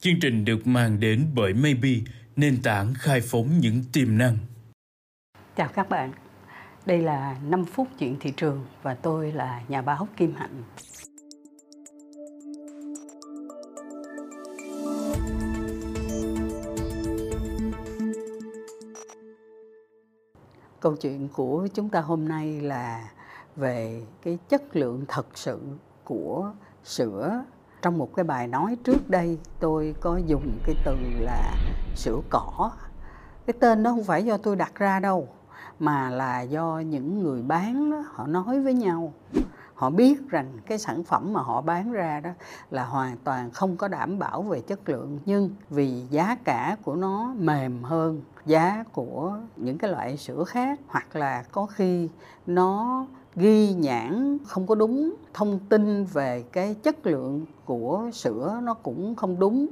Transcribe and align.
Chương 0.00 0.20
trình 0.20 0.44
được 0.44 0.66
mang 0.66 1.00
đến 1.00 1.26
bởi 1.34 1.54
Maybe, 1.54 1.90
nền 2.36 2.62
tảng 2.62 2.94
khai 2.94 3.20
phóng 3.20 3.58
những 3.60 3.82
tiềm 3.92 4.18
năng. 4.18 4.36
Chào 5.56 5.68
các 5.68 5.88
bạn, 5.88 6.12
đây 6.86 6.98
là 6.98 7.36
5 7.48 7.64
phút 7.64 7.88
chuyện 7.98 8.16
thị 8.20 8.32
trường 8.36 8.66
và 8.82 8.94
tôi 8.94 9.32
là 9.32 9.62
nhà 9.68 9.82
báo 9.82 10.08
Kim 10.16 10.34
Hạnh. 10.34 10.62
Câu 20.80 20.96
chuyện 20.96 21.28
của 21.28 21.68
chúng 21.74 21.88
ta 21.88 22.00
hôm 22.00 22.28
nay 22.28 22.60
là 22.60 23.10
về 23.56 24.02
cái 24.22 24.38
chất 24.48 24.76
lượng 24.76 25.04
thật 25.08 25.26
sự 25.34 25.60
của 26.04 26.52
sữa 26.84 27.44
trong 27.82 27.98
một 27.98 28.14
cái 28.16 28.24
bài 28.24 28.46
nói 28.46 28.76
trước 28.84 29.10
đây 29.10 29.38
tôi 29.60 29.94
có 30.00 30.20
dùng 30.26 30.58
cái 30.64 30.74
từ 30.84 30.96
là 31.20 31.54
sữa 31.94 32.20
cỏ. 32.30 32.70
Cái 33.46 33.54
tên 33.60 33.82
đó 33.82 33.90
không 33.90 34.04
phải 34.04 34.24
do 34.24 34.36
tôi 34.36 34.56
đặt 34.56 34.74
ra 34.74 35.00
đâu 35.00 35.28
mà 35.78 36.10
là 36.10 36.40
do 36.40 36.82
những 36.86 37.22
người 37.22 37.42
bán 37.42 37.90
đó, 37.90 38.04
họ 38.12 38.26
nói 38.26 38.60
với 38.60 38.74
nhau 38.74 39.12
họ 39.78 39.90
biết 39.90 40.28
rằng 40.28 40.46
cái 40.66 40.78
sản 40.78 41.04
phẩm 41.04 41.32
mà 41.32 41.40
họ 41.40 41.60
bán 41.60 41.92
ra 41.92 42.20
đó 42.20 42.30
là 42.70 42.84
hoàn 42.84 43.16
toàn 43.24 43.50
không 43.50 43.76
có 43.76 43.88
đảm 43.88 44.18
bảo 44.18 44.42
về 44.42 44.60
chất 44.60 44.88
lượng, 44.88 45.18
nhưng 45.26 45.50
vì 45.70 46.02
giá 46.10 46.36
cả 46.44 46.76
của 46.84 46.96
nó 46.96 47.34
mềm 47.38 47.82
hơn 47.82 48.22
giá 48.46 48.84
của 48.92 49.38
những 49.56 49.78
cái 49.78 49.90
loại 49.90 50.16
sữa 50.16 50.44
khác, 50.44 50.80
hoặc 50.86 51.16
là 51.16 51.44
có 51.52 51.66
khi 51.66 52.08
nó 52.46 53.06
ghi 53.36 53.72
nhãn 53.72 54.38
không 54.46 54.66
có 54.66 54.74
đúng, 54.74 55.14
thông 55.34 55.58
tin 55.68 56.04
về 56.04 56.44
cái 56.52 56.74
chất 56.74 57.06
lượng 57.06 57.46
của 57.64 58.10
sữa 58.12 58.60
nó 58.62 58.74
cũng 58.74 59.14
không 59.14 59.38
đúng. 59.38 59.66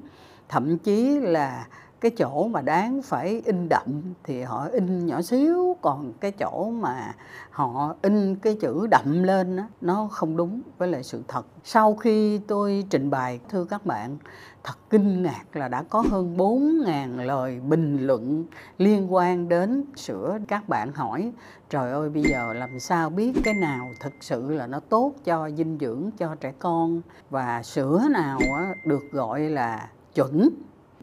Thậm 0.49 0.79
chí 0.79 1.21
là 1.21 1.67
cái 2.07 2.15
chỗ 2.19 2.49
mà 2.49 2.61
đáng 2.61 3.03
phải 3.03 3.43
in 3.45 3.69
đậm 3.69 4.15
thì 4.25 4.43
họ 4.43 4.69
in 4.73 5.07
nhỏ 5.07 5.23
xíu 5.23 5.77
còn 5.83 6.13
cái 6.21 6.33
chỗ 6.33 6.71
mà 6.71 7.15
họ 7.51 7.95
in 8.03 8.37
cái 8.37 8.57
chữ 8.61 8.87
đậm 8.91 9.23
lên 9.23 9.57
đó, 9.57 9.63
nó 9.81 10.09
không 10.11 10.37
đúng 10.37 10.61
với 10.79 10.89
lại 10.89 11.03
sự 11.03 11.23
thật. 11.29 11.47
Sau 11.65 11.95
khi 11.95 12.39
tôi 12.39 12.85
trình 12.91 13.11
bày 13.11 13.41
thưa 13.49 13.65
các 13.65 13.87
bạn 13.87 14.17
thật 14.65 14.75
kinh 14.91 15.23
ngạc 15.23 15.57
là 15.57 15.69
đã 15.69 15.83
có 15.83 16.05
hơn 16.11 16.37
4.000 16.37 17.25
lời 17.25 17.61
bình 17.61 18.07
luận 18.07 18.45
liên 18.79 19.15
quan 19.15 19.49
đến 19.49 19.85
sữa. 19.97 20.39
Các 20.49 20.69
bạn 20.69 20.93
hỏi 20.93 21.33
trời 21.71 21.93
ơi 21.93 22.11
bây 22.11 22.23
giờ 22.23 22.53
làm 22.53 22.81
sao 22.81 23.11
biết 23.11 23.33
cái 23.45 23.55
nào 23.55 23.89
thực 24.01 24.13
sự 24.21 24.51
là 24.51 24.67
nó 24.67 24.81
tốt 24.81 25.15
cho 25.25 25.51
dinh 25.51 25.79
dưỡng 25.81 26.11
cho 26.19 26.35
trẻ 26.35 26.53
con? 26.59 27.01
Và 27.31 27.63
sữa 27.63 28.03
nào 28.11 28.41
được 28.85 29.03
gọi 29.13 29.41
là 29.41 29.89
chuẩn 30.15 30.49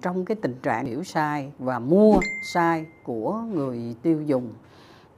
trong 0.04 0.26
cái 0.26 0.36
tình 0.42 0.56
trạng 0.64 0.86
hiểu 0.86 1.04
sai 1.04 1.52
và 1.60 1.80
mua 1.80 2.20
sai 2.54 2.86
của 3.04 3.34
người 3.54 3.96
tiêu 4.02 4.22
dùng 4.22 4.54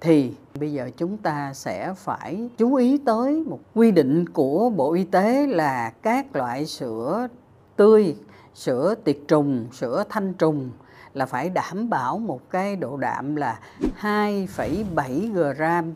thì 0.02 0.34
bây 0.60 0.74
giờ 0.74 0.90
chúng 0.98 1.18
ta 1.18 1.54
sẽ 1.54 1.94
phải 1.98 2.50
chú 2.58 2.76
ý 2.76 2.98
tới 2.98 3.44
một 3.48 3.60
quy 3.74 3.92
định 3.92 4.30
của 4.30 4.70
Bộ 4.70 4.94
Y 4.94 5.04
tế 5.04 5.48
là 5.48 5.90
các 6.02 6.36
loại 6.36 6.66
sữa 6.66 7.28
tươi, 7.76 8.16
sữa 8.54 8.96
tiệt 9.04 9.18
trùng, 9.28 9.68
sữa 9.72 10.04
thanh 10.10 10.34
trùng 10.34 10.70
là 11.14 11.26
phải 11.26 11.50
đảm 11.50 11.90
bảo 11.90 12.18
một 12.18 12.50
cái 12.50 12.76
độ 12.76 12.98
đạm 12.98 13.36
là 13.36 13.60
2,7 14.02 15.34
g 15.34 15.40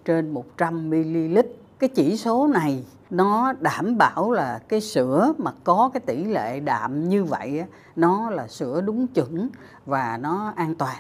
trên 0.06 0.30
100 0.30 0.90
ml. 0.90 1.40
Cái 1.80 1.90
chỉ 1.96 2.18
số 2.18 2.48
này 2.48 2.84
nó 3.10 3.54
đảm 3.60 3.98
bảo 3.98 4.32
là 4.32 4.60
cái 4.68 4.82
sữa 4.82 5.34
mà 5.38 5.52
có 5.64 5.90
cái 5.94 6.02
tỷ 6.02 6.24
lệ 6.24 6.60
đạm 6.60 7.10
như 7.10 7.24
vậy 7.24 7.64
nó 7.96 8.30
là 8.30 8.48
sữa 8.48 8.82
đúng 8.82 9.08
chuẩn 9.08 9.50
và 9.86 10.18
nó 10.18 10.54
an 10.56 10.76
toàn, 10.76 10.98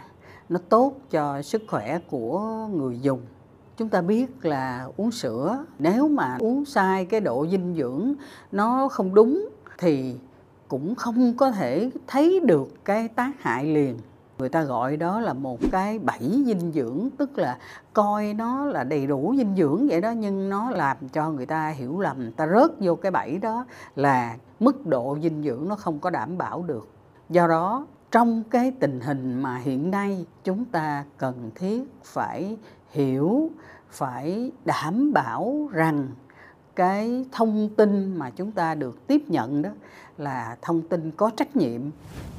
nó 0.49 0.59
tốt 0.69 0.93
cho 1.11 1.41
sức 1.41 1.61
khỏe 1.67 1.99
của 2.09 2.39
người 2.73 2.99
dùng. 2.99 3.21
Chúng 3.77 3.89
ta 3.89 4.01
biết 4.01 4.45
là 4.45 4.87
uống 4.97 5.11
sữa, 5.11 5.65
nếu 5.79 6.07
mà 6.07 6.37
uống 6.39 6.65
sai 6.65 7.05
cái 7.05 7.21
độ 7.21 7.47
dinh 7.51 7.75
dưỡng 7.75 8.13
nó 8.51 8.87
không 8.87 9.13
đúng 9.13 9.49
thì 9.77 10.15
cũng 10.67 10.95
không 10.95 11.37
có 11.37 11.51
thể 11.51 11.89
thấy 12.07 12.39
được 12.39 12.85
cái 12.85 13.07
tác 13.07 13.31
hại 13.39 13.65
liền 13.65 13.97
người 14.39 14.49
ta 14.49 14.63
gọi 14.63 14.97
đó 14.97 15.19
là 15.19 15.33
một 15.33 15.59
cái 15.71 15.99
bẫy 15.99 16.43
dinh 16.45 16.71
dưỡng, 16.71 17.09
tức 17.17 17.37
là 17.37 17.57
coi 17.93 18.33
nó 18.33 18.65
là 18.65 18.83
đầy 18.83 19.07
đủ 19.07 19.33
dinh 19.37 19.55
dưỡng 19.55 19.87
vậy 19.87 20.01
đó, 20.01 20.11
nhưng 20.11 20.49
nó 20.49 20.71
làm 20.71 20.97
cho 21.13 21.31
người 21.31 21.45
ta 21.45 21.69
hiểu 21.69 21.99
lầm 21.99 22.31
ta 22.31 22.47
rớt 22.47 22.71
vô 22.79 22.95
cái 22.95 23.11
bẫy 23.11 23.37
đó 23.37 23.65
là 23.95 24.37
mức 24.59 24.85
độ 24.85 25.17
dinh 25.21 25.43
dưỡng 25.43 25.67
nó 25.67 25.75
không 25.75 25.99
có 25.99 26.09
đảm 26.09 26.37
bảo 26.37 26.63
được. 26.63 26.89
Do 27.29 27.47
đó, 27.47 27.87
trong 28.11 28.43
cái 28.49 28.71
tình 28.79 28.99
hình 28.99 29.41
mà 29.41 29.57
hiện 29.57 29.91
nay, 29.91 30.25
chúng 30.43 30.65
ta 30.65 31.05
cần 31.17 31.51
thiết 31.55 31.83
phải 32.03 32.57
hiểu, 32.89 33.49
phải 33.89 34.51
đảm 34.65 35.13
bảo 35.13 35.69
rằng 35.71 36.07
cái 36.75 37.25
thông 37.31 37.69
tin 37.77 38.15
mà 38.17 38.29
chúng 38.29 38.51
ta 38.51 38.75
được 38.75 39.07
tiếp 39.07 39.23
nhận 39.27 39.61
đó 39.61 39.69
là 40.17 40.57
thông 40.61 40.81
tin 40.81 41.11
có 41.11 41.31
trách 41.37 41.55
nhiệm, 41.55 41.81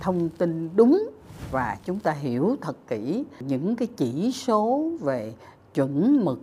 thông 0.01 0.29
tin 0.29 0.71
đúng 0.77 1.11
và 1.51 1.77
chúng 1.85 1.99
ta 2.01 2.13
hiểu 2.13 2.57
thật 2.61 2.77
kỹ 2.89 3.25
những 3.41 3.77
cái 3.77 3.89
chỉ 3.97 4.33
số 4.33 4.91
về 5.01 5.35
chuẩn 5.75 6.25
mực, 6.25 6.41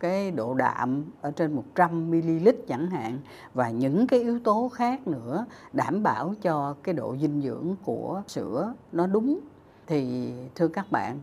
cái 0.00 0.30
độ 0.30 0.54
đạm 0.54 1.04
ở 1.20 1.30
trên 1.30 1.52
100 1.52 2.10
ml 2.10 2.48
chẳng 2.68 2.86
hạn, 2.86 3.18
và 3.54 3.70
những 3.70 4.06
cái 4.06 4.20
yếu 4.20 4.38
tố 4.38 4.70
khác 4.74 5.08
nữa 5.08 5.44
đảm 5.72 6.02
bảo 6.02 6.34
cho 6.42 6.74
cái 6.82 6.94
độ 6.94 7.16
dinh 7.20 7.42
dưỡng 7.42 7.74
của 7.84 8.22
sữa 8.26 8.74
nó 8.92 9.06
đúng. 9.06 9.40
Thì, 9.86 10.32
thưa 10.54 10.68
các 10.68 10.92
bạn, 10.92 11.18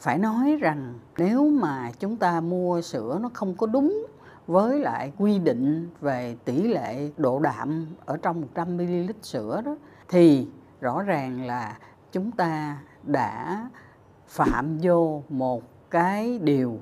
phải 0.00 0.18
nói 0.18 0.56
rằng 0.60 0.94
nếu 1.18 1.50
mà 1.50 1.92
chúng 1.98 2.16
ta 2.16 2.40
mua 2.40 2.80
sữa 2.80 3.18
nó 3.22 3.30
không 3.34 3.54
có 3.54 3.66
đúng 3.66 4.06
với 4.46 4.80
lại 4.80 5.12
quy 5.18 5.38
định 5.38 5.88
về 6.00 6.36
tỷ 6.44 6.62
lệ 6.62 7.10
độ 7.16 7.38
đạm 7.38 7.86
ở 8.04 8.16
trong 8.16 8.40
100 8.40 8.76
ml 8.76 9.10
sữa 9.22 9.62
đó, 9.64 9.76
thì 10.08 10.46
rõ 10.80 11.02
ràng 11.02 11.46
là 11.46 11.78
chúng 12.12 12.30
ta 12.30 12.78
đã 13.02 13.68
phạm 14.26 14.78
vô 14.82 15.22
một 15.28 15.62
cái 15.90 16.38
điều 16.38 16.78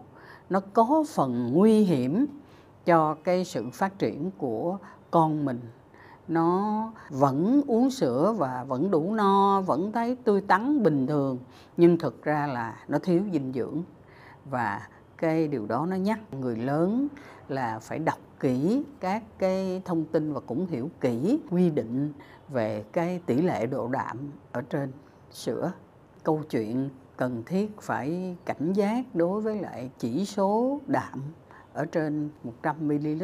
nó 0.50 0.60
có 0.72 1.04
phần 1.14 1.52
nguy 1.52 1.84
hiểm 1.84 2.26
cho 2.84 3.14
cái 3.14 3.44
sự 3.44 3.70
phát 3.72 3.98
triển 3.98 4.30
của 4.38 4.78
con 5.10 5.44
mình. 5.44 5.60
Nó 6.28 6.92
vẫn 7.10 7.62
uống 7.66 7.90
sữa 7.90 8.34
và 8.38 8.64
vẫn 8.64 8.90
đủ 8.90 9.12
no, 9.14 9.60
vẫn 9.60 9.92
thấy 9.92 10.16
tươi 10.24 10.40
tắn, 10.40 10.82
bình 10.82 11.06
thường, 11.06 11.38
nhưng 11.76 11.98
thực 11.98 12.22
ra 12.22 12.46
là 12.46 12.76
nó 12.88 12.98
thiếu 12.98 13.22
dinh 13.32 13.52
dưỡng. 13.52 13.82
Và 14.44 14.88
cái 15.16 15.48
điều 15.48 15.66
đó 15.66 15.86
nó 15.86 15.96
nhắc 15.96 16.20
người 16.34 16.56
lớn 16.56 17.08
là 17.48 17.78
phải 17.78 17.98
đọc 17.98 18.18
kỹ 18.40 18.82
các 19.00 19.22
cái 19.38 19.82
thông 19.84 20.04
tin 20.04 20.32
và 20.32 20.40
cũng 20.40 20.66
hiểu 20.66 20.90
kỹ 21.00 21.40
quy 21.50 21.70
định 21.70 22.12
về 22.48 22.84
cái 22.92 23.20
tỷ 23.26 23.42
lệ 23.42 23.66
độ 23.66 23.88
đạm 23.88 24.18
ở 24.52 24.62
trên 24.62 24.92
sữa 25.30 25.72
câu 26.22 26.42
chuyện 26.50 26.90
cần 27.16 27.42
thiết 27.46 27.80
phải 27.80 28.36
cảnh 28.44 28.72
giác 28.72 29.04
đối 29.14 29.40
với 29.40 29.60
lại 29.60 29.90
chỉ 29.98 30.24
số 30.24 30.80
đạm 30.86 31.22
ở 31.72 31.84
trên 31.84 32.30
100 32.44 32.88
ml 32.88 33.22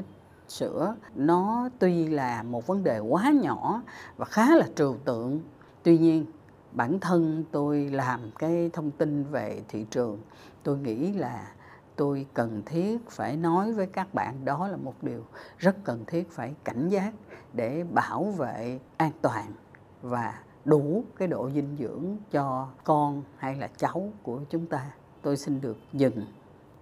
sữa. 0.49 0.97
Nó 1.15 1.69
tuy 1.79 2.09
là 2.09 2.43
một 2.43 2.67
vấn 2.67 2.85
đề 2.85 2.99
quá 2.99 3.33
nhỏ 3.43 3.83
và 4.17 4.25
khá 4.25 4.57
là 4.57 4.67
trừu 4.77 4.97
tượng, 5.05 5.41
tuy 5.83 5.99
nhiên 5.99 6.27
bản 6.73 7.01
thân 7.01 7.45
tôi 7.53 7.89
làm 7.93 8.21
cái 8.39 8.71
thông 8.73 8.91
tin 8.91 9.25
về 9.25 9.63
thị 9.69 9.87
trường, 9.91 10.19
tôi 10.63 10.79
nghĩ 10.79 11.13
là 11.13 11.53
tôi 11.97 12.27
cần 12.35 12.63
thiết 12.67 13.11
phải 13.11 13.37
nói 13.37 13.73
với 13.73 13.87
các 13.87 14.15
bạn 14.15 14.45
đó 14.45 14.69
là 14.69 14.77
một 14.77 14.95
điều 15.03 15.25
rất 15.59 15.77
cần 15.85 16.05
thiết 16.07 16.31
phải 16.31 16.55
cảnh 16.65 16.89
giác 16.89 17.13
để 17.53 17.85
bảo 17.93 18.25
vệ 18.25 18.81
an 18.97 19.11
toàn 19.23 19.53
và 20.03 20.39
đủ 20.65 21.05
cái 21.17 21.29
độ 21.29 21.51
dinh 21.51 21.77
dưỡng 21.79 22.17
cho 22.31 22.69
con 22.85 23.23
hay 23.37 23.57
là 23.57 23.69
cháu 23.77 24.13
của 24.23 24.41
chúng 24.51 24.67
ta 24.67 24.91
tôi 25.23 25.37
xin 25.37 25.61
được 25.61 25.77
dừng 25.93 26.27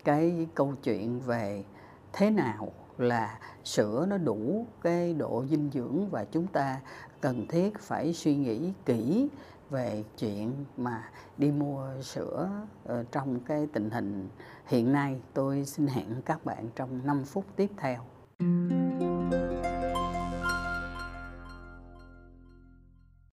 cái 0.04 0.46
câu 0.54 0.74
chuyện 0.82 1.20
về 1.20 1.64
thế 2.12 2.30
nào 2.30 2.72
là 2.98 3.38
sữa 3.64 4.06
nó 4.08 4.18
đủ 4.18 4.66
cái 4.82 5.14
độ 5.14 5.44
dinh 5.50 5.70
dưỡng 5.72 6.08
và 6.10 6.24
chúng 6.24 6.46
ta 6.46 6.80
cần 7.20 7.46
thiết 7.48 7.78
phải 7.78 8.12
suy 8.12 8.36
nghĩ 8.36 8.72
kỹ 8.86 9.28
về 9.70 10.04
chuyện 10.18 10.52
mà 10.76 11.10
đi 11.38 11.50
mua 11.50 11.86
sữa 12.02 12.50
ờ, 12.84 13.04
trong 13.12 13.40
cái 13.40 13.66
tình 13.72 13.90
hình 13.90 14.28
hiện 14.66 14.92
nay 14.92 15.20
tôi 15.34 15.64
xin 15.64 15.86
hẹn 15.86 16.22
các 16.24 16.44
bạn 16.44 16.68
trong 16.76 17.06
5 17.06 17.24
phút 17.24 17.44
tiếp 17.56 17.70
theo. 17.76 18.00